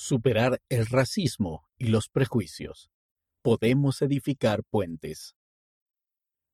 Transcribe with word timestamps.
superar 0.00 0.62
el 0.70 0.86
racismo 0.86 1.68
y 1.76 1.88
los 1.88 2.08
prejuicios. 2.08 2.90
Podemos 3.42 4.00
edificar 4.00 4.64
puentes. 4.64 5.36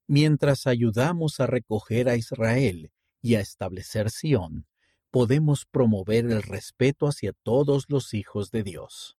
Mientras 0.08 0.66
ayudamos 0.66 1.38
a 1.38 1.46
recoger 1.46 2.08
a 2.08 2.16
Israel 2.16 2.90
y 3.22 3.36
a 3.36 3.40
establecer 3.40 4.10
Sión, 4.10 4.66
podemos 5.12 5.64
promover 5.64 6.24
el 6.26 6.42
respeto 6.42 7.06
hacia 7.06 7.34
todos 7.44 7.84
los 7.86 8.14
hijos 8.14 8.50
de 8.50 8.64
Dios. 8.64 9.16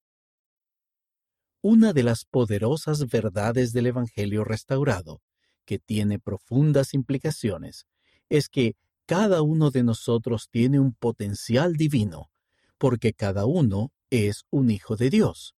Una 1.62 1.94
de 1.94 2.04
las 2.04 2.26
poderosas 2.26 3.08
verdades 3.08 3.72
del 3.72 3.88
Evangelio 3.88 4.44
restaurado, 4.44 5.22
que 5.64 5.80
tiene 5.80 6.20
profundas 6.20 6.94
implicaciones, 6.94 7.86
es 8.28 8.50
que 8.50 8.76
cada 9.06 9.42
uno 9.42 9.72
de 9.72 9.84
nosotros 9.84 10.50
tiene 10.50 10.82
un 10.82 10.94
potencial 10.94 11.78
divino, 11.78 12.30
porque 12.78 13.14
cada 13.14 13.46
uno 13.46 13.94
es 14.10 14.46
un 14.50 14.70
hijo 14.70 14.96
de 14.96 15.10
Dios. 15.10 15.56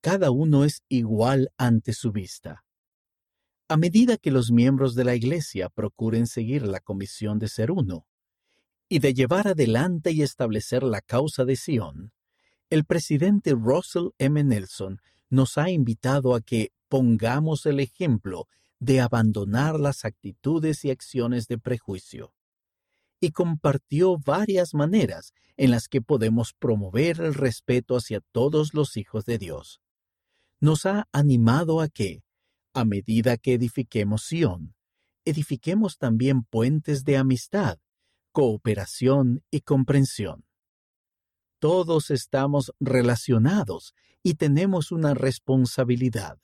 Cada 0.00 0.30
uno 0.30 0.64
es 0.64 0.82
igual 0.88 1.50
ante 1.56 1.92
su 1.92 2.12
vista. 2.12 2.64
A 3.68 3.76
medida 3.76 4.18
que 4.18 4.30
los 4.30 4.50
miembros 4.50 4.94
de 4.94 5.04
la 5.04 5.14
Iglesia 5.14 5.70
procuren 5.70 6.26
seguir 6.26 6.66
la 6.66 6.80
comisión 6.80 7.38
de 7.38 7.48
ser 7.48 7.70
uno 7.70 8.06
y 8.88 8.98
de 8.98 9.14
llevar 9.14 9.48
adelante 9.48 10.12
y 10.12 10.22
establecer 10.22 10.82
la 10.82 11.00
causa 11.00 11.44
de 11.44 11.56
Sion, 11.56 12.12
el 12.68 12.84
presidente 12.84 13.52
Russell 13.52 14.08
M. 14.18 14.42
Nelson 14.44 15.00
nos 15.30 15.56
ha 15.56 15.70
invitado 15.70 16.34
a 16.34 16.40
que 16.40 16.72
pongamos 16.88 17.64
el 17.66 17.80
ejemplo 17.80 18.46
de 18.78 19.00
abandonar 19.00 19.80
las 19.80 20.04
actitudes 20.04 20.84
y 20.84 20.90
acciones 20.90 21.48
de 21.48 21.58
prejuicio. 21.58 22.34
Y 23.20 23.30
compartió 23.30 24.18
varias 24.18 24.74
maneras 24.74 25.32
en 25.56 25.70
las 25.70 25.88
que 25.88 26.02
podemos 26.02 26.52
promover 26.52 27.20
el 27.20 27.34
respeto 27.34 27.96
hacia 27.96 28.20
todos 28.32 28.74
los 28.74 28.96
hijos 28.96 29.24
de 29.24 29.38
Dios. 29.38 29.80
Nos 30.60 30.86
ha 30.86 31.08
animado 31.12 31.80
a 31.80 31.88
que, 31.88 32.22
a 32.72 32.84
medida 32.84 33.36
que 33.36 33.54
edifiquemos 33.54 34.24
Sion, 34.24 34.74
edifiquemos 35.24 35.96
también 35.96 36.42
puentes 36.42 37.04
de 37.04 37.16
amistad, 37.16 37.78
cooperación 38.32 39.42
y 39.50 39.60
comprensión. 39.60 40.44
Todos 41.60 42.10
estamos 42.10 42.72
relacionados 42.80 43.94
y 44.22 44.34
tenemos 44.34 44.92
una 44.92 45.14
responsabilidad, 45.14 46.38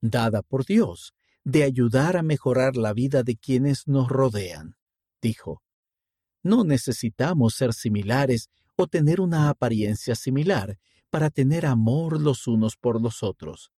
dada 0.00 0.42
por 0.42 0.64
Dios, 0.66 1.14
de 1.44 1.64
ayudar 1.64 2.16
a 2.16 2.22
mejorar 2.22 2.76
la 2.76 2.92
vida 2.92 3.22
de 3.22 3.36
quienes 3.36 3.88
nos 3.88 4.08
rodean, 4.08 4.76
dijo. 5.20 5.62
No 6.42 6.64
necesitamos 6.64 7.54
ser 7.54 7.72
similares 7.72 8.50
o 8.76 8.86
tener 8.86 9.20
una 9.20 9.48
apariencia 9.48 10.14
similar 10.14 10.78
para 11.10 11.30
tener 11.30 11.66
amor 11.66 12.20
los 12.20 12.46
unos 12.46 12.76
por 12.76 13.00
los 13.00 13.22
otros. 13.22 13.70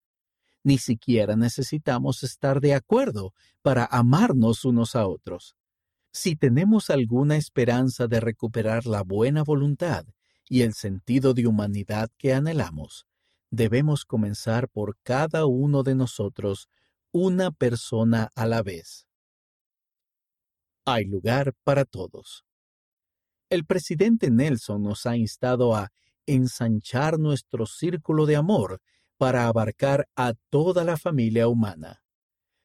Ni 0.63 0.77
siquiera 0.77 1.35
necesitamos 1.35 2.23
estar 2.23 2.61
de 2.61 2.73
acuerdo 2.73 3.33
para 3.61 3.85
amarnos 3.85 4.63
unos 4.63 4.95
a 4.95 5.07
otros. 5.07 5.55
Si 6.11 6.35
tenemos 6.35 6.89
alguna 6.89 7.37
esperanza 7.37 8.07
de 8.07 8.19
recuperar 8.19 8.85
la 8.85 9.01
buena 9.01 9.43
voluntad 9.43 10.05
y 10.47 10.61
el 10.61 10.73
sentido 10.73 11.33
de 11.33 11.47
humanidad 11.47 12.09
que 12.17 12.33
anhelamos, 12.33 13.07
debemos 13.49 14.05
comenzar 14.05 14.69
por 14.69 14.95
cada 15.03 15.45
uno 15.45 15.83
de 15.83 15.95
nosotros 15.95 16.69
una 17.11 17.51
persona 17.51 18.29
a 18.35 18.45
la 18.47 18.61
vez. 18.61 19.07
Hay 20.85 21.05
lugar 21.05 21.53
para 21.63 21.83
todos. 21.85 22.45
El 23.53 23.65
presidente 23.65 24.31
Nelson 24.31 24.81
nos 24.81 25.05
ha 25.05 25.15
instado 25.15 25.75
a 25.75 25.91
ensanchar 26.25 27.19
nuestro 27.19 27.67
círculo 27.67 28.25
de 28.25 28.35
amor 28.35 28.81
para 29.19 29.45
abarcar 29.45 30.09
a 30.15 30.33
toda 30.49 30.83
la 30.83 30.97
familia 30.97 31.47
humana. 31.47 32.01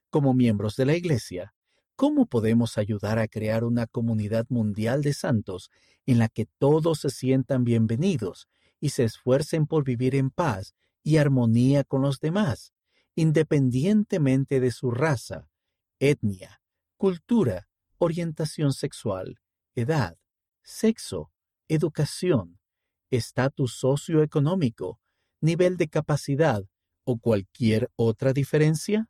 Como 0.08 0.32
miembros 0.32 0.76
de 0.76 0.86
la 0.86 0.96
Iglesia, 0.96 1.54
¿cómo 1.94 2.24
podemos 2.24 2.78
ayudar 2.78 3.18
a 3.18 3.28
crear 3.28 3.64
una 3.64 3.86
comunidad 3.86 4.46
mundial 4.48 5.02
de 5.02 5.12
santos 5.12 5.70
en 6.06 6.18
la 6.18 6.30
que 6.30 6.46
todos 6.56 7.00
se 7.00 7.10
sientan 7.10 7.64
bienvenidos 7.64 8.48
y 8.80 8.88
se 8.88 9.04
esfuercen 9.04 9.66
por 9.66 9.84
vivir 9.84 10.14
en 10.14 10.30
paz 10.30 10.72
y 11.02 11.18
armonía 11.18 11.84
con 11.84 12.00
los 12.00 12.18
demás, 12.18 12.72
independientemente 13.14 14.58
de 14.58 14.70
su 14.70 14.90
raza, 14.90 15.50
etnia, 15.98 16.62
cultura, 16.96 17.68
orientación 17.98 18.72
sexual, 18.72 19.38
edad, 19.74 20.16
sexo, 20.68 21.32
educación, 21.66 22.60
estatus 23.10 23.78
socioeconómico, 23.78 25.00
nivel 25.40 25.78
de 25.78 25.88
capacidad 25.88 26.62
o 27.04 27.18
cualquier 27.18 27.90
otra 27.96 28.34
diferencia? 28.34 29.08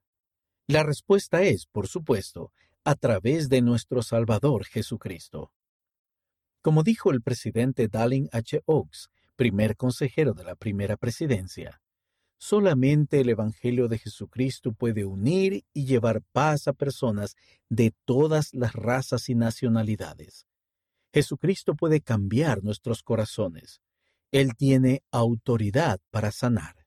La 0.69 0.84
respuesta 0.84 1.42
es, 1.42 1.66
por 1.66 1.88
supuesto, 1.88 2.52
a 2.84 2.94
través 2.94 3.48
de 3.48 3.60
nuestro 3.60 4.02
Salvador 4.02 4.66
Jesucristo. 4.66 5.52
Como 6.62 6.84
dijo 6.84 7.10
el 7.10 7.22
presidente 7.22 7.88
Dallin 7.88 8.28
H. 8.30 8.62
Oaks, 8.64 9.10
primer 9.34 9.76
consejero 9.76 10.34
de 10.34 10.44
la 10.44 10.54
primera 10.54 10.96
presidencia, 10.96 11.82
Solamente 12.40 13.19
el 13.19 13.30
Evangelio 13.30 13.88
de 13.88 13.98
Jesucristo 13.98 14.70
puede 14.70 15.04
unir 15.04 15.64
y 15.72 15.86
llevar 15.86 16.22
paz 16.30 16.69
a 16.69 16.72
personas 16.72 17.34
de 17.69 17.92
todas 18.04 18.54
las 18.54 18.75
razas 18.75 19.28
y 19.28 19.34
nacionalidades. 19.34 20.47
Jesucristo 21.19 21.75
puede 21.75 22.01
cambiar 22.01 22.62
nuestros 22.62 23.03
corazones. 23.03 23.81
Él 24.31 24.55
tiene 24.56 25.03
autoridad 25.11 25.99
para 26.12 26.31
sanar. 26.31 26.87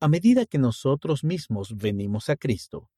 A 0.00 0.08
medida 0.08 0.46
que 0.46 0.58
nosotros 0.58 1.22
mismos 1.22 1.76
venimos 1.76 2.28
a 2.28 2.34
Cristo, 2.34 2.90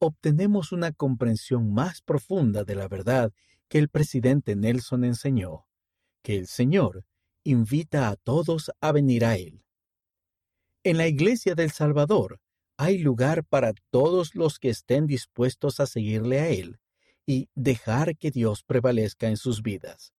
obtenemos 0.00 0.72
una 0.72 0.90
comprensión 0.90 1.72
más 1.72 2.02
profunda 2.02 2.64
de 2.64 2.74
la 2.74 2.88
verdad 2.88 3.32
que 3.68 3.78
el 3.78 3.88
presidente 3.88 4.56
Nelson 4.56 5.04
enseñó, 5.04 5.68
que 6.24 6.36
el 6.36 6.48
Señor 6.48 7.04
invita 7.44 8.08
a 8.08 8.16
todos 8.16 8.72
a 8.80 8.90
venir 8.90 9.24
a 9.24 9.36
Él. 9.36 9.62
En 10.82 10.96
la 10.96 11.06
Iglesia 11.06 11.54
del 11.54 11.70
Salvador 11.70 12.40
hay 12.76 12.98
lugar 12.98 13.44
para 13.44 13.72
todos 13.90 14.34
los 14.34 14.58
que 14.58 14.70
estén 14.70 15.06
dispuestos 15.06 15.78
a 15.78 15.86
seguirle 15.86 16.40
a 16.40 16.48
Él 16.48 16.80
y 17.26 17.48
dejar 17.54 18.16
que 18.16 18.30
Dios 18.30 18.62
prevalezca 18.64 19.28
en 19.28 19.36
sus 19.36 19.62
vidas. 19.62 20.12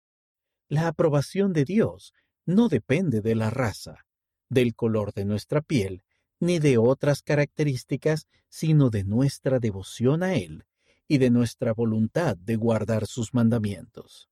La 0.69 0.89
aprobación 0.89 1.53
de 1.53 1.65
Dios 1.65 2.13
no 2.47 2.69
depende 2.69 3.21
de 3.21 3.35
la 3.35 3.51
raza, 3.51 4.07
del 4.49 4.75
color 4.75 5.13
de 5.13 5.25
nuestra 5.25 5.61
piel, 5.61 6.03
ni 6.41 6.59
de 6.59 6.79
otras 6.79 7.23
características, 7.23 8.27
sino 8.49 8.91
de 8.91 9.05
nuestra 9.05 9.59
devoción 9.59 10.23
a 10.23 10.35
Él 10.35 10.65
y 11.07 11.19
de 11.19 11.31
nuestra 11.31 11.73
voluntad 11.73 12.37
de 12.37 12.57
guardar 12.57 13.07
sus 13.07 13.35
mandamientos. 13.35 14.29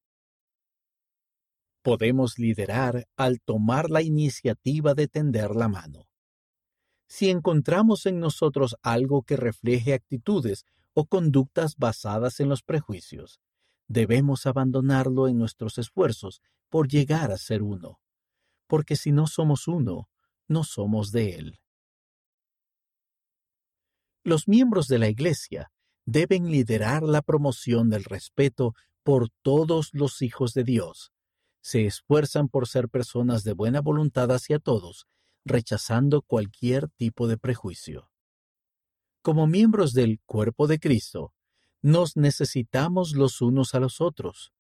Podemos 1.83 2.39
liderar 2.39 3.07
al 3.17 3.41
tomar 3.41 3.91
la 3.91 4.03
iniciativa 4.03 4.95
de 4.95 5.09
tender 5.09 5.55
la 5.55 5.69
mano 5.69 6.09
si 7.13 7.29
encontramos 7.29 8.07
en 8.07 8.21
nosotros 8.21 8.75
algo 8.81 9.21
que 9.21 9.37
refleje 9.37 9.93
actitudes 9.93 10.65
o 10.95 11.07
conductas 11.07 11.77
basadas 11.77 12.41
en 12.41 12.49
los 12.49 12.63
prejuicios, 12.63 13.41
debemos 13.89 14.47
abandonarlo 14.47 15.29
en 15.29 15.39
nuestros 15.39 15.79
esfuerzos 15.79 16.41
por 16.69 16.89
llegar 16.89 17.31
a 17.31 17.39
ser 17.39 17.63
uno, 17.63 18.01
porque 18.67 18.97
si 18.97 19.13
no 19.13 19.27
somos 19.27 19.69
uno, 19.69 20.09
no 20.49 20.65
somos 20.65 21.13
de 21.13 21.35
Él. 21.37 21.61
Los 24.25 24.49
miembros 24.49 24.87
de 24.89 24.99
la 24.99 25.09
Iglesia 25.09 25.73
deben 26.05 26.51
liderar 26.51 27.03
la 27.03 27.23
promoción 27.23 27.91
del 27.91 28.05
respeto 28.05 28.75
por 29.03 29.31
todos 29.43 29.91
los 29.93 30.23
hijos 30.23 30.55
de 30.55 30.65
Dios. 30.65 31.13
Se 31.61 31.87
esfuerzan 31.87 32.49
por 32.49 32.69
ser 32.69 32.89
personas 32.89 33.45
de 33.45 33.53
buena 33.53 33.81
voluntad 33.81 34.31
hacia 34.31 34.59
todos 34.59 35.07
rechazando 35.45 36.23
cualquier 36.23 36.89
tipo 36.89 37.27
de 37.29 37.37
prejuicio. 37.39 38.11
Como 39.23 39.47
miembros 39.47 39.93
del 39.93 40.21
cuerpo 40.27 40.67
de 40.67 40.79
Cristo, 40.79 41.33
nos 41.81 42.17
necesitamos 42.17 43.13
los 43.15 43.41
unos 43.41 43.75
a 43.75 43.81
los 43.81 44.01
otros, 44.01 44.53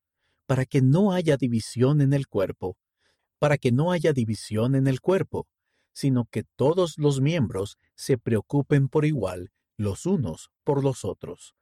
para 0.47 0.65
que 0.65 0.81
no 0.81 1.13
haya 1.13 1.37
división 1.37 2.01
en 2.01 2.13
el 2.13 2.29
cuerpo, 2.29 2.77
para 3.39 3.59
que 3.59 3.73
no 3.73 3.93
haya 3.93 4.13
división 4.13 4.75
en 4.75 4.87
el 4.87 5.01
cuerpo, 5.01 5.49
sino 5.93 6.27
que 6.27 6.45
todos 6.57 6.97
los 6.97 7.21
miembros 7.21 7.77
se 7.95 8.19
preocupen 8.19 8.89
por 8.89 9.05
igual 9.05 9.53
los 9.77 10.07
unos 10.07 10.51
por 10.65 10.83
los 10.83 11.05
otros. 11.05 11.55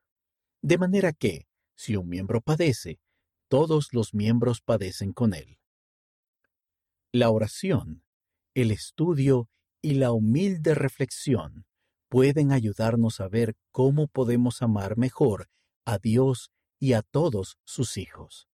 De 0.63 0.79
manera 0.79 1.13
que, 1.13 1.47
si 1.75 1.97
un 1.97 2.09
miembro 2.09 2.41
padece, 2.41 3.01
todos 3.49 3.89
los 3.93 4.15
miembros 4.15 4.61
padecen 4.61 5.13
con 5.13 5.35
él. 5.35 5.59
La 7.13 7.31
oración 7.31 8.05
el 8.55 8.73
estudio 8.73 9.49
y 9.81 9.95
la 9.95 10.13
humilde 10.13 10.75
reflexión 10.75 11.65
pueden 12.11 12.51
ayudarnos 12.51 13.21
a 13.21 13.29
ver 13.29 13.57
cómo 13.71 14.09
podemos 14.09 14.63
amar 14.63 14.99
mejor 14.99 15.49
a 15.87 15.99
Dios 15.99 16.51
y 16.81 16.95
a 16.95 17.03
todos 17.03 17.57
sus 17.65 17.97
hijos. 17.97 18.49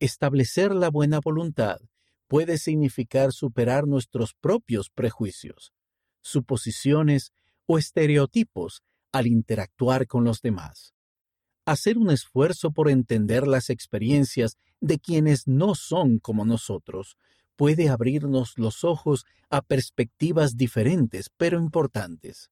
Establecer 0.00 0.74
la 0.74 0.90
buena 0.90 1.20
voluntad 1.20 1.78
puede 2.26 2.58
significar 2.58 3.32
superar 3.32 3.86
nuestros 3.86 4.34
propios 4.34 4.90
prejuicios, 4.90 5.72
suposiciones 6.20 7.32
o 7.66 7.78
estereotipos 7.78 8.82
al 9.12 9.28
interactuar 9.28 10.08
con 10.08 10.24
los 10.24 10.42
demás. 10.42 10.94
Hacer 11.66 11.96
un 11.96 12.10
esfuerzo 12.10 12.72
por 12.72 12.90
entender 12.90 13.46
las 13.46 13.70
experiencias 13.70 14.58
de 14.80 14.98
quienes 14.98 15.46
no 15.46 15.76
son 15.76 16.18
como 16.18 16.44
nosotros 16.44 17.16
puede 17.54 17.88
abrirnos 17.88 18.58
los 18.58 18.82
ojos 18.82 19.26
a 19.48 19.62
perspectivas 19.62 20.56
diferentes 20.56 21.30
pero 21.36 21.60
importantes. 21.60 22.50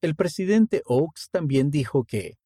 El 0.00 0.14
presidente 0.14 0.82
Oaks 0.84 1.30
también 1.30 1.70
dijo 1.70 2.04
que 2.04 2.38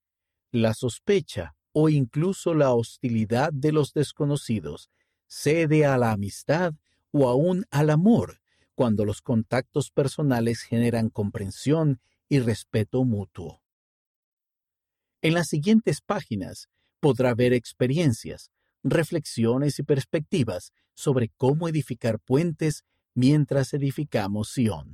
la 0.52 0.74
sospecha 0.74 1.54
o 1.72 1.88
incluso 1.88 2.54
la 2.54 2.72
hostilidad 2.72 3.52
de 3.52 3.72
los 3.72 3.92
desconocidos 3.92 4.90
cede 5.26 5.84
a 5.84 5.96
la 5.98 6.12
amistad 6.12 6.74
o 7.12 7.28
aún 7.28 7.64
al 7.70 7.90
amor 7.90 8.40
cuando 8.74 9.04
los 9.04 9.20
contactos 9.20 9.90
personales 9.90 10.62
generan 10.62 11.10
comprensión 11.10 12.00
y 12.28 12.38
respeto 12.38 13.04
mutuo. 13.04 13.62
En 15.22 15.34
las 15.34 15.48
siguientes 15.48 16.00
páginas 16.00 16.68
podrá 16.98 17.34
ver 17.34 17.52
experiencias, 17.52 18.50
reflexiones 18.82 19.78
y 19.78 19.82
perspectivas 19.82 20.72
sobre 20.94 21.30
cómo 21.36 21.68
edificar 21.68 22.18
puentes 22.20 22.84
mientras 23.14 23.74
edificamos 23.74 24.50
Sion. 24.52 24.88